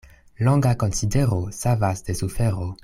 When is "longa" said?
0.47-0.71